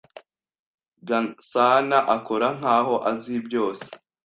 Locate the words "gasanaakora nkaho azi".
1.07-3.35